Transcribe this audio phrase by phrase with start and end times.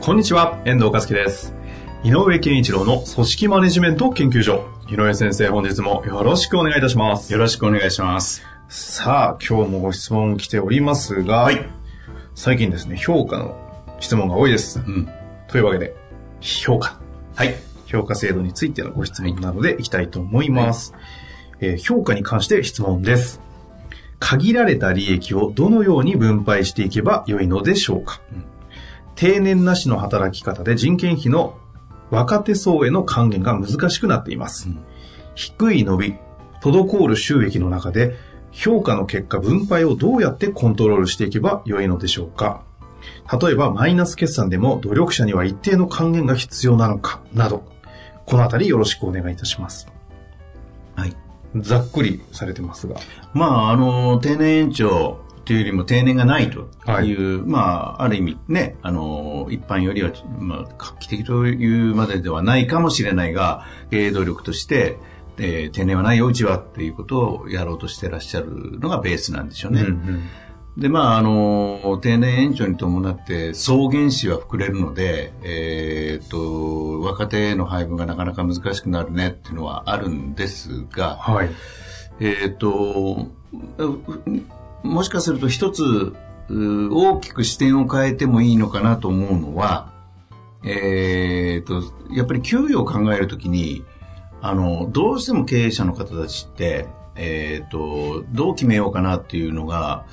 [0.00, 1.54] こんにちは、遠藤和樹です。
[2.02, 4.66] 井上健一郎の組織マネジメント研究所。
[4.88, 7.30] 井上先生、本日もよろしくお願いいたします。
[7.34, 8.42] よろしくお願いします。
[8.70, 11.68] さあ、今日もご質問来ておりますが、はい
[12.34, 13.54] 最近ですね、評価の
[14.00, 14.78] 質問が多いです。
[14.78, 15.06] うん。
[15.48, 15.94] というわけで、
[16.40, 16.98] 評価。
[17.34, 17.54] はい。
[17.84, 20.94] 評価制度についてのご質問なのでいきたいと思います。
[21.60, 23.42] えー評価に関して質問です。
[24.18, 28.22] 限られた利益をどのように分配していけばよいのでしょうか、
[29.20, 31.58] 定年なしの働き方で人件費の
[32.10, 34.70] 若手層への還元が難しくなっています。
[34.70, 34.82] うん
[35.34, 36.14] 低い伸び、
[36.62, 38.16] 滞る収益の中で
[38.50, 42.62] 評価の結果分配をどうやってコントロールしていけばよいのでしょうか
[43.40, 47.62] 例えばマイナス決算でも努力者には一定の還元が必要なのかなど、
[48.26, 49.86] このあたりよろしくお願いいたします。
[50.96, 51.16] はい。
[51.56, 52.96] ざっくりされてますが。
[53.32, 57.58] まあ、あの、定年延長というよりも定年がないという、はいま
[57.98, 64.96] あ、ある意味ね、あの、一般よりは、まあ、画期的というまでではないかもしれないが、経営努力として、
[65.38, 69.80] えー定年はないよ、うちはっていうことをやろうとしてらっしゃるのがベースなんでしょうね。
[69.80, 70.22] うん
[70.78, 81.50] で、まあ、あの、定年延長に伴って、総原資は膨れるので、えーっと、若手への配分がなかなか難しくなるねっていうのはあるんですが、はい。
[82.20, 83.26] えーっと、
[83.78, 86.14] うもしかすると一つ、
[86.48, 89.92] 大きく視点を変えてもいいのかなと思うのは、
[90.64, 91.82] えーっと、
[92.12, 93.84] やっぱり給与を考えるときに、
[94.42, 100.06] あの、どうしても経営者の方たちって、えーっと、どう決めようかなっていうのが、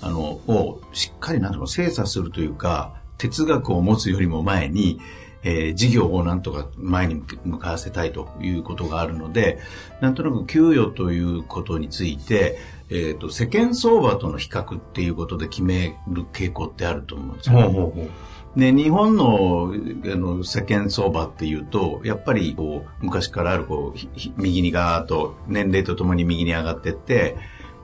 [0.00, 5.00] あの、をしっかりなんとか精査するというか、哲学を持つよりも前に、
[5.42, 9.58] えー事業をなんとか前に向かわせたいということがあるので、
[10.00, 12.58] なんとなく給与ということについて、
[12.90, 17.62] えっ、と、世間相場との比較っていうことで決める傾向ってあると思うんですよ、ね。
[17.62, 18.60] ほうほうほう。
[18.60, 19.74] で、日本の
[20.04, 27.36] あの世間相場っていうと、やっぱりこう昔からあるこう右にガーッと年齢とともに右に上がってって、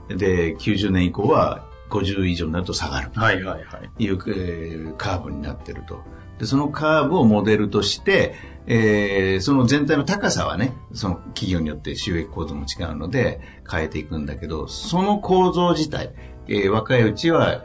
[0.07, 3.11] で、90年以降は50以上になると下がる。
[3.13, 4.03] はいはいはい。
[4.03, 6.01] いう、えーカーブになってると。
[6.41, 8.33] で、そのカーブをモデルとして、
[8.65, 16.11] えーその全体の高さはね、その企業によって収益構造も違うので変えていくんだけど、その構造自体、
[16.47, 17.63] えー若いうちは、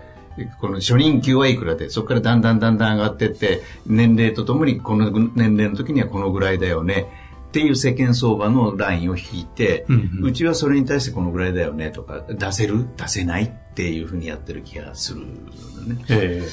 [0.60, 7.10] この初任給はいくらで、そこからだんだんだんだん上がっていって、年齢とともにこの年齢の時にはこのぐらいだよね、
[7.48, 10.24] っていう世間相場のラインを引いて、うんうん。
[10.26, 12.86] うちはそれに対してこのぐらいだよねとか、出せる？
[12.98, 13.44] 出せない？
[13.44, 16.04] っていうふうにやってる気がするのね。
[16.10, 16.46] え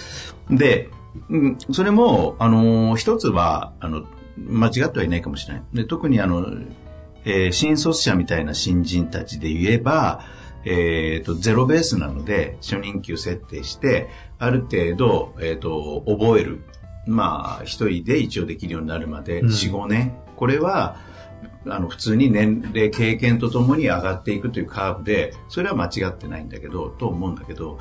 [0.50, 0.89] で、
[1.29, 4.06] うん、それも、あの、一つは、あの、
[4.38, 5.63] 間違ってはいないかもしれない。
[5.74, 6.46] で特にあの、
[7.25, 10.22] えー新卒者みたいな新人たちで言えば、
[10.66, 14.09] えっ、と、ゼロベースなので、初任給設定して、
[14.40, 16.63] ある程度、えっ、と、覚える。
[17.06, 20.13] まあ、一人で一応できるようになるまで、うん4、5年。
[20.38, 20.97] これは、
[21.68, 27.80] あの、普通に年齢、経験とともに上がっていくというカーブで、それは間違ってないんだけど、と思うんだけど、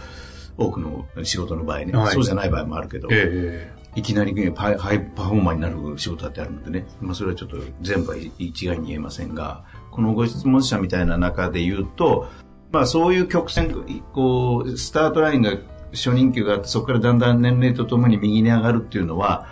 [0.58, 2.14] 多くの仕事の場合ね、はい。
[2.14, 12.28] そうじゃない場合もあるけど、ええいきなりねハイパフォーマーになる仕事だってあるのでね、まあ、それはちょっと全部は一概に言えませんが、このご質問者みたいな中で言うと、
[12.70, 13.70] まあそういう曲線、
[14.14, 15.58] こう、スタートラインが
[15.92, 19.46] 初任給があって、そこからだんだん年齢とともに右に上がるっていうのは、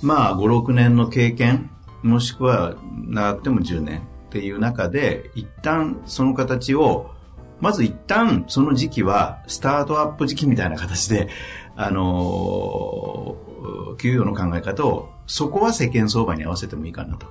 [0.00, 1.70] まあ5、6年の経験、
[2.02, 2.76] もしくは
[3.06, 7.13] 長くても10年っていう中で、一旦その形を、
[7.60, 11.28] まず一旦その時期はスタートアップ時期みたいな形で、
[11.76, 13.54] あのー
[13.96, 17.26] 給与の考え方を、そこは世間相場に合わせてもいいかなと。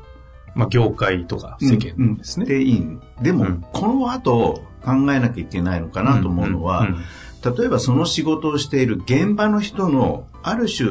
[0.56, 2.46] まあ、業界とか世間ですね。
[2.46, 3.00] でいい。
[3.22, 7.04] でも、うんこの後考えなきゃいけないのかなと思うのは、うんうん
[7.44, 10.90] 例えばその仕事をしている現場の人の、ある種、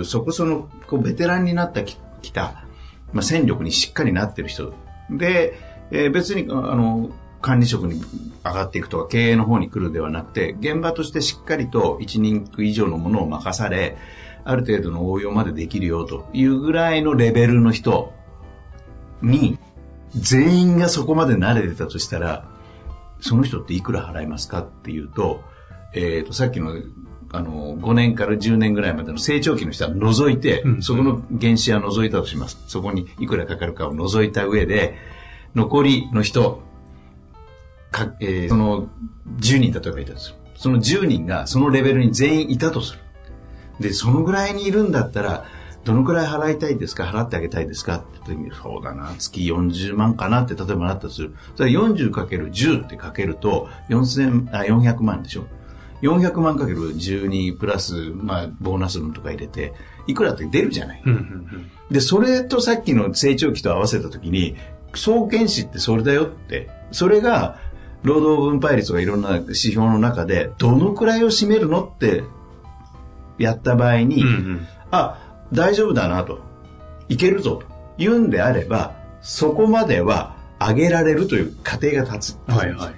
[0.00, 2.64] うそこそのこうベテランになってききた、
[3.12, 4.74] まあ、戦力にしっかりなってる人。
[5.10, 5.56] で、
[5.92, 7.10] えー別に、あの、
[7.42, 8.00] 管理職に
[8.44, 13.98] 上がっていくとか経営の方に来るではなくて、現場としてしっかりと一人区以上のものを任され、
[14.44, 18.12] ある程度の応用までできるよというぐらいのレベルの人
[19.20, 19.58] に、
[20.14, 22.48] 全員がそこまで慣れてたとしたら、
[23.20, 25.42] その人っていくら払いますかっていうと、
[25.94, 26.74] えっ、と、さっきの
[27.32, 32.62] あの、5年から10年ぐらいまでの成長期の人は除いて、うんそこの原資は除いたとします。
[32.66, 34.94] そこにいくらかかるかを除いた上で、
[35.54, 36.62] 残りの人、
[37.92, 38.88] かえーその
[39.38, 40.36] 10人例えばいたとする。
[40.56, 42.98] その10人がそのレベルに全員いたとする。
[43.80, 45.44] で、そのぐらいにいるんだったら、
[45.84, 47.04] どのくらい払いたいですか？
[47.04, 47.96] 払ってあげたいですか？
[47.96, 51.34] って時に、そうだな、月40万かなって例えばなったとする。
[51.56, 55.46] それ 40×10 ってかけると、4000、あ、400万でしょ。
[56.02, 59.72] 400万かける12プラス、まあ、ボーナス分とか入れて、
[60.06, 61.02] いくらって出るじゃない。
[61.90, 64.56] で、それとさっきの成長期と合わせたときに、
[64.94, 67.58] 総原資ってそれだよって、それが、
[68.02, 72.24] 労働分配率とかいろんな指標の中で、どのくらいを占めるのって、
[73.38, 75.18] やった場合に、うんうんあ、
[75.52, 76.40] 大丈夫だなと、
[77.08, 77.66] いけるぞと
[77.98, 82.38] 言うんであれば、そこまでは上げられるという過程が立つ。
[82.50, 82.94] はいはいはい。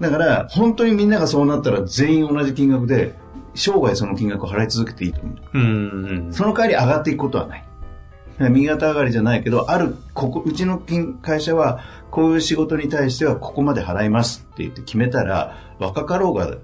[0.00, 3.14] だから、本当にみんながそうなったら全員同じ金額で、
[3.54, 5.36] 生涯その金額を払い続けていいと思う。
[5.54, 7.64] うんうんその代わり上がっていくことはない。
[8.50, 11.80] 右肩上がりじゃないけど、ある、ここ、うちの金会社は、
[12.14, 16.58] こういう仕事に対してはここまで払いますって言って決めたら、若かろうが、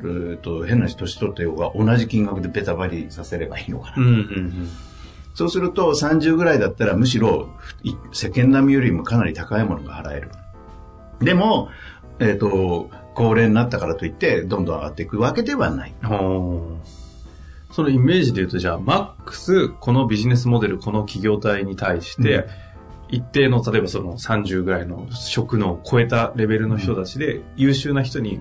[0.00, 3.96] えーと、変な年取ってようが同じ金額でベタバリさせればいいのかな。
[3.98, 4.68] うんうんうん
[5.34, 7.50] そうすると30ぐらいだったらむしろ
[7.82, 10.30] い世間並みよりもかなり高いものが払える。
[11.20, 11.68] でも、
[12.18, 15.94] えっ、と、高齢になったからといってどんどん上がっていくわけではない。
[17.70, 22.44] そのイメージで言うと、じゃあ、マックス、このビジネスモデル、この企業体に対して、うん
[23.08, 28.40] 一定の、例えばその30ぐらいの職能を超えたレベルの人たちで、優秀な人に、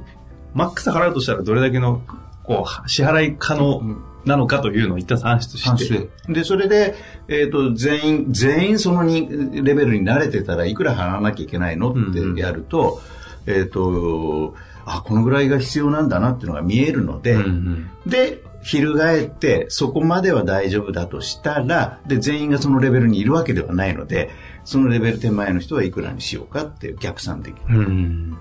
[0.54, 2.02] マックス払うとしたらどれだけの、
[2.44, 3.82] こう、支払い可能
[4.26, 6.96] なのかというのを一旦算出して、で、それで、
[7.28, 9.30] えっ、と、全員、全員そのに
[9.64, 13.02] レベルに慣れてたらいくら払わなきゃいけないのってやると、
[13.46, 17.90] えっ、と、あ、このぐらいが必要なんだなっていうのが見えるので、うんうん。
[18.06, 24.32] で、翻って、そこまでは大丈夫だとしたら、で、全員がそのレベルにいるわけではないので、
[24.64, 27.80] そのレベル手前の人はいくらにしようかっていう逆算できる。
[27.80, 28.38] うん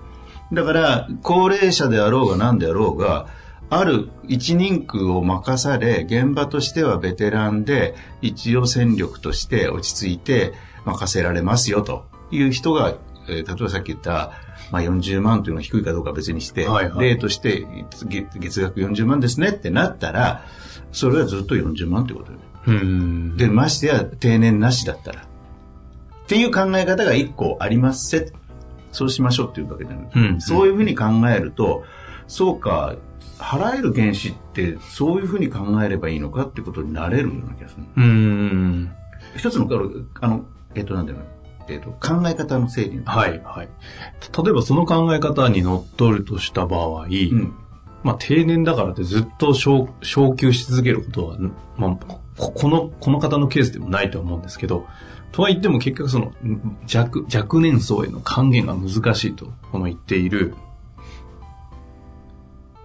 [0.53, 3.27] だから、高齢者であろうが何であろうが、
[3.69, 10.53] ある一人区を任され、現場としてはベテランで、一応戦力として落ち着いて
[10.85, 12.95] 任せられますよという人が、
[13.27, 14.31] えー例えばさっき言った、
[14.71, 20.45] まあ、40万というのが低いかどうかは別にして、はいはい例として月月額40万ですねってなったら、
[20.91, 22.43] それはずっと40万ということよね。
[22.67, 25.21] うんで、ましてや定年なしだったら。
[25.21, 25.25] っ
[26.27, 28.33] ていう考え方が一個ありますせ。
[28.91, 30.09] そうしましょうっていうわけじゃない。
[30.15, 31.83] うんそういうふうに考えると、
[32.27, 32.95] そうか、
[33.37, 37.83] 払える原資ってそういうふうに考えればいいのかってことになれるような気がする。
[37.97, 38.91] うん
[39.35, 39.67] 一つの、
[40.21, 41.27] あの、えっと、なんだろうな
[41.67, 43.01] えっと、考え方の整理。
[43.05, 43.69] はいはい。
[44.43, 47.55] 例えばその考え方にのっとるとした場合、うん。
[48.03, 51.37] まあ定年だからってずっと昇昇給し続けることは、
[51.77, 54.85] まあ、ここの、この方のケースでもないと思うんですけど、
[55.31, 56.33] とは言っても結局その
[56.93, 60.53] 若、若年層への還元が難しいと、この言っている。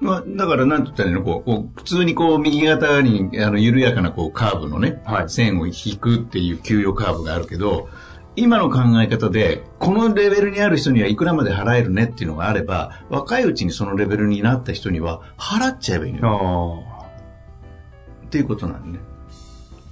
[0.01, 7.89] まあ、だから、なんて言ったらいいのこう、こう普通にこう、右肩に、あの、緩やかなこう、カーブのね、はい線を引くっていう給与カーブがあるけど、
[8.37, 16.85] 今の考え方で、このレベルにある人にはいくらまで払えるねっていうのがあれば、若いうちにそのレベルになった人には、払っちゃえばいいのよ。
[17.01, 17.07] あ
[18.27, 19.05] っていうことなんでね。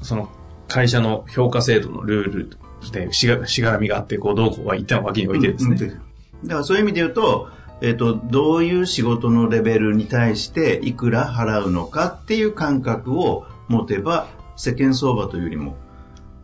[0.00, 0.04] あ。
[0.04, 0.30] その
[0.68, 2.50] 会社の評価制度のルール
[2.92, 5.76] でしがしがらみがあって、こう、どうこうは一旦脇に置いてですね。
[5.80, 6.09] うん
[6.45, 7.49] だからそういう意味で言うと、
[7.80, 15.76] えっ、と、どういう仕事のレベルに対していくら払うのかっていう感覚を持てば、世間相場というよりも。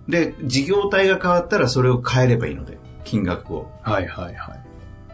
[0.08, 3.70] で、事業体が変わったらそれを変えればいいので、金額を。
[3.82, 4.60] はいはいはい。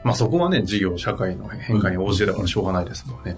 [0.02, 3.36] まあそこはね、事業、社会の変化に応じてだからしょうがないですもんね。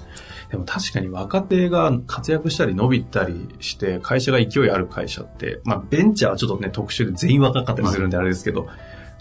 [0.51, 8.69] でも確かに若手が活躍したり伸びたりして、会社が勢いある会社って、まあベンチャーはちょっとね、特殊で全員若かったりするんであれですけど、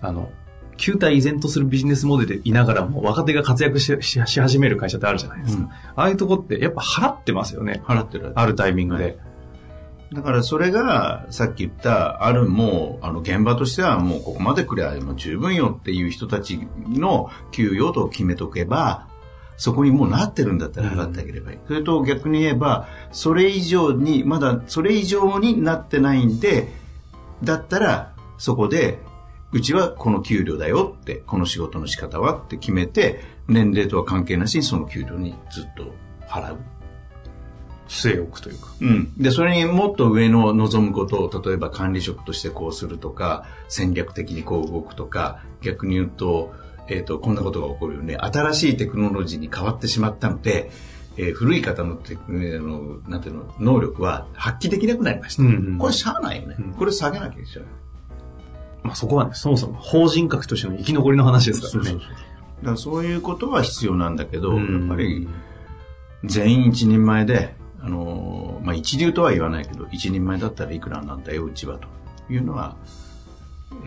[0.02, 0.30] あの、
[0.78, 5.64] 旧体依然とするビジネスモデルでいながらも若手が活躍ししし始める会社ってあるじゃないですか。
[5.64, 7.82] うんああいうとこってやっぱ払ってますよね。
[7.86, 8.34] 払ってる。
[8.36, 9.18] あるタイミングで。
[10.14, 19.08] だからそれが、さっき言った、あるもう、あの、現場としてはもうここまでくりゃもう十分よっていう人たちの給与と決めとけば、
[19.56, 21.60] そこにもうなってるんだったら払ってあげればいい。
[21.66, 26.74] それと逆に言えば、それ以上に、まだそれ以上になってないんで、
[27.42, 29.00] だったら、そこで、
[29.54, 35.94] うちはこの給料だよって、この仕事の仕方はって決めて、年齢とは関係なしにその給料にずっと
[36.28, 36.81] 払う。
[37.92, 38.68] 据え置くというか。
[38.80, 39.14] うん。
[39.18, 46.54] で、それにもっと上の望むことを、例えば管理職としてこうするとか、戦略的にこう動くとか、逆に言うと、
[46.88, 48.16] えっ、と、こんなことが起こるよね。
[48.16, 50.72] 新しいテクノロジーに変わってしまったので、
[51.18, 55.44] えー古い方のテクあの、なんていうの、能力は発揮できなくなりました。
[55.44, 56.56] うんうんこれしゃあないよね。
[56.58, 57.70] うんこれ下げなきゃいけない。
[58.84, 62.00] まあそこはね、そもそも法人格としての生き残りの話ですからね。
[62.00, 65.28] だからそういうことは必要なんだけど、うんやっぱり
[66.24, 71.88] 全員一人前で、あのまあ、一流とは言わないけど、一人前だったらいくらなんだよ、うちは、と
[72.32, 72.76] いうのは、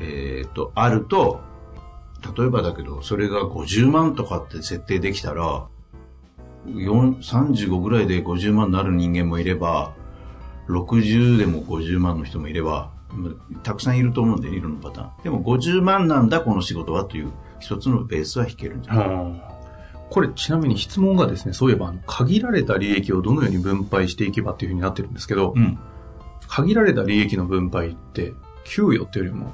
[0.00, 1.40] えっ、と、あると、
[2.36, 5.66] 例えばだけど、それが50万とかって設定できたら、
[6.66, 9.94] 35ぐらいで50万になる人間もいれば、
[10.68, 12.90] 60でも50万の人もいれば、
[13.62, 15.10] たくさんいると思うんで、いろんなパターン。
[15.22, 19.53] でも50万なんだ、この仕事はという一つのベースは引けるんじゃないうん
[20.11, 25.78] これちなみに質問がですね、そういえばあの限られた利益をどのように分配していけばっていうふうになってるんですけど、うん。
[26.49, 28.32] 限られた利益の分配って
[28.64, 29.52] 給与っていうよりも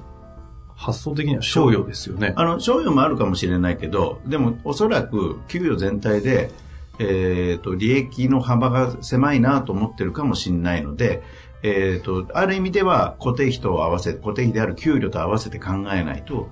[0.74, 2.32] 発想的には賞与ですよね。
[2.36, 6.50] あの、賞与もあるかもしれないけど、でもおそらく給与全体で、
[6.98, 11.22] えっ、と、利益の幅が狭いなと思ってるかもしれないので、
[11.62, 16.48] えっ、と、ある意味では固定費と合わせて、固定費である給料と合わせて考えないと、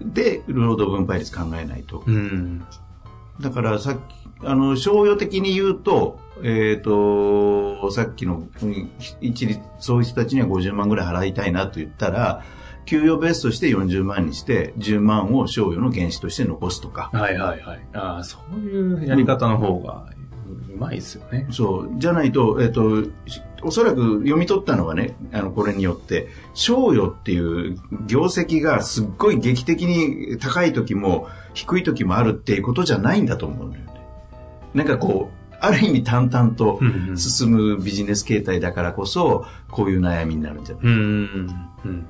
[0.00, 2.04] で、労働分配率考えないと。
[2.06, 2.64] うん。
[3.40, 4.00] だからさっき、
[4.44, 8.46] あの、商用的に言うと、えっ、と、さっきの、
[9.20, 12.42] 一律、そういう人たちには50万ぐらい払いたいなと言ったら、
[12.84, 17.10] 給与ベースとして40万にして、10万を商用の原資として残すとか。
[17.12, 17.80] はいはいはい。
[17.94, 20.06] ああ、そういうやり方の方が
[20.74, 21.46] うまいですよね。
[21.50, 21.90] そう。
[21.98, 33.90] じゃないと、えっ、と、しおそらく読み取ったのはね、あの、これによって、賞与っていう業績がすっごい劇的に高い時も低い時もあるっていうことじゃないんだと思うんだよね。
[34.74, 40.92] なんかこう、ある意味淡々とうんうん進むビジネス形態だからこそ、こういう悩みになるんじゃないうん。
[41.84, 42.06] うん。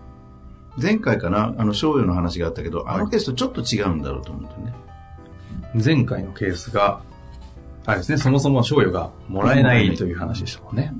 [0.76, 4.74] 前回かな、あの、賞与の話があったけど、あのケースとちょっと違うんだろうと思うんだよね。
[5.82, 7.00] 前回のケースが、
[7.86, 10.92] あれですね、そもそも賞与がもらえないという話でしたもんね。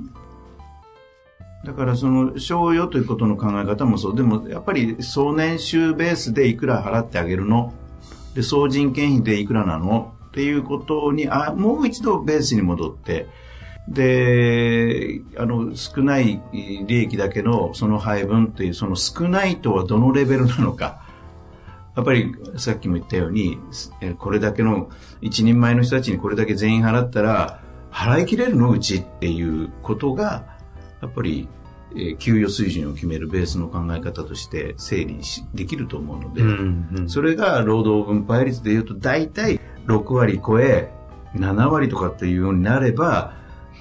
[1.65, 4.17] だからその賞与ということの考え方もそう。
[4.17, 7.75] でもやっぱり総年収ベースでいくら払ってあげるの？
[8.35, 10.15] で、総人件費でいくらなの？
[10.29, 13.27] っていうことに、あ、もう一度ベースに戻って、
[13.89, 21.06] で、あの、少ない利益だけのその配分っていう、その少ないとはどのレベルなのか。
[21.97, 23.59] やっぱりさっきも言ったように、
[24.03, 24.91] えこれだけの
[25.23, 27.61] 一人前の人たちにこれだけ全員払ったら、
[27.91, 30.45] 払い切れるのうちっていうことが、
[31.01, 31.49] やっぱり、
[31.93, 40.93] えー給与水準を決めるベースの考え方として整理しできると思うので、んそれが労働分配率でいうと大体6割超え
[41.35, 43.35] 7割とかっていうようになれば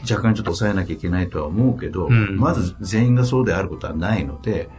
[0.09, 2.37] 若干ちょっと抑えなきゃいけないとは思うけど、うん。
[2.37, 4.69] まず全員がそうであることはないので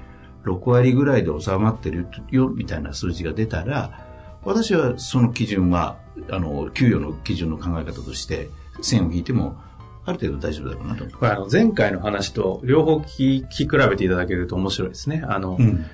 [0.46, 4.06] 6割ぐらいで収まってるよみたいな数字が出たら
[4.42, 5.98] 私はその基準は
[6.30, 8.48] あの給与の基準の考え方として
[8.80, 9.56] 線を引いても
[10.04, 11.04] ある程度大丈夫だろうなと。
[11.04, 15.22] これあの前回の話と両方聞き比べていただけると面白いですね。
[15.26, 15.84] あの、うん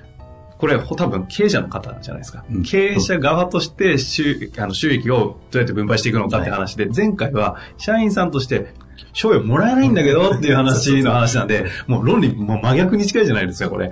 [0.59, 2.45] これほ多分経営者の方じゃないですか。
[2.49, 8.73] うん経営者側として収あの収益をどうやって分配していくのかって話で、前回は社員さんとして
[9.11, 13.91] 賞与もらえないんだけどっていう話の話なんで、もう論理もう真逆に近いじゃないですか、これ。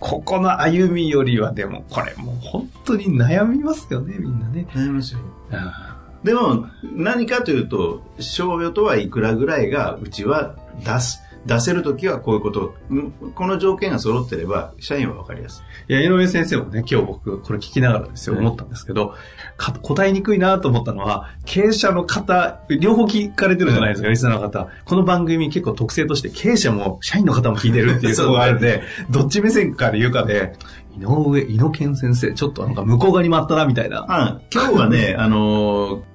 [0.00, 4.66] ここの歩みよりはでも、これもう本当に悩みますよね、みんなね。
[4.72, 5.20] 悩みますよ
[5.52, 6.66] あでも、
[6.96, 11.20] 何かというと、賞与とはいくらぐらいがうちは出す。
[11.46, 12.74] 出せるときはこういうこと。
[12.90, 15.92] うんこの条件が揃ってれば、社員は分かりやすい。
[15.92, 19.14] ーいや、井上先生もね、今日僕、これ聞きながらですよ、はい思ったんですけど、
[19.56, 24.68] か答えにくいなと思ったのは、経営者の方、両方聞かれてるじゃないですか、リスナーの方。
[24.84, 30.54] この番組結構特性として、経営者も社員の方も聞いてるっていうところがあるんで、どっち目線から言うかで、
[30.98, 34.04] 井上、井野健先生、ちょっとなんか向こう側に回ったな、みたいな。
[34.08, 36.09] あ今日はね、あのー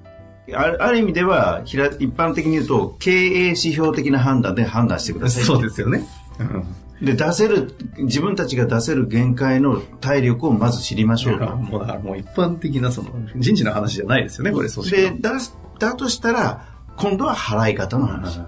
[0.54, 5.44] あるある意味では、ひら一般的に言うと、経営指標的な判断で判断してください。
[5.44, 6.06] そうですよね。
[6.38, 6.64] うん
[7.02, 11.44] で、出せる、自分たちが出せる限界の体力をまず知りましょうと。
[11.54, 16.64] もうだからもう一般的なその人事の話じゃないですよね、これ、組織で、の出す、だとしたら、
[16.96, 18.40] 今度は払い方の話。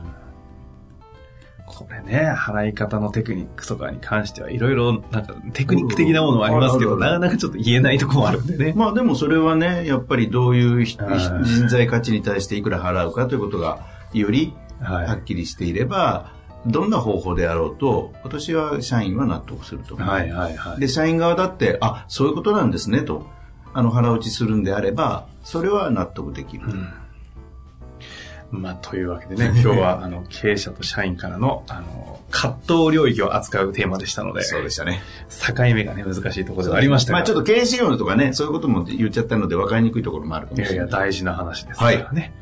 [1.85, 8.73] これね、払い方のテクニックとかに関してはいろいろなんかテクニック的なものもありますけど、うんなかなかちょっと言えないところもあるんでね。
[8.77, 13.81] まあでもそれはね、やっぱりどういう人材価値に対していくら払うかということが
[14.13, 16.33] よりははっきりしていれば、
[16.67, 19.97] どんな方法であろうと、私は社員は納得すると。
[19.97, 20.81] はいはいはい。
[20.81, 23.27] で、社員側だって、あ、そういうことなんですねと、
[23.73, 26.65] あの腹落ちするんであれば、それは納得できる。
[28.50, 35.02] まあ、というわけでね、 今日はあの経営者と社員からのあの葛藤領域を扱うテーマでしたので、したね。
[35.28, 40.75] 境目がね、難しいところではありましたが、まあちょっと経営資料とかね、そういうことも言っちゃったので分かりにくいところもあるかもしれない。
[40.75, 42.33] いやいや、大事な話ですからね。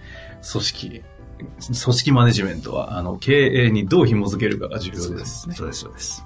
[0.52, 1.02] 組織
[1.38, 5.54] 組織マネジメントは、あの、経営にどう紐づけるかが重要ですね。
[5.54, 6.24] そうです、そうです。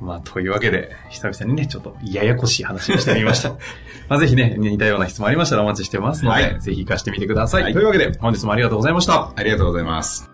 [0.00, 3.50] まあ、というわけで、久々にね、ちょっとややこしい話をしてみました。
[4.08, 7.62] まあ、ぜひね、似たような質問ありましたらお待ちしてますので、はい、ぜひ活かしてみてください。
[7.62, 9.32] はい、というわけで、本日もありがとうございました。
[9.36, 10.30] ありがとうございます。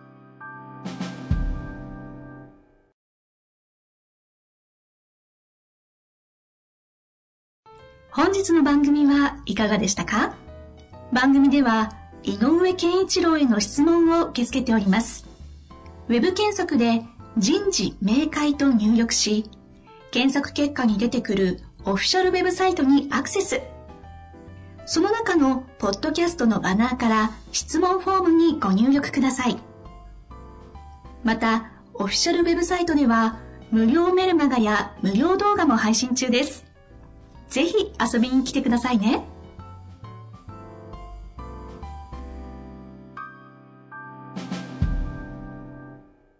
[8.10, 10.34] 本日の番組はいかがでしたか？
[11.12, 11.92] 番組では、
[12.22, 15.26] 井上健一郎への質問を受け付けております。
[16.08, 17.02] ウェブ検索で
[17.36, 19.50] 人事明快と入力し、
[20.10, 23.60] 検索結果に出てくるオフィシャルウェブサイトにアクセス。
[24.86, 29.56] その中のポッドキャストのバナーから質問フォームにご入力ください。
[31.24, 33.38] また、オフィシャルウェブサイトでは
[33.70, 36.64] 無料メルマガや無料動画も配信中です。
[37.48, 39.24] ぜひ遊びに来てくださいね。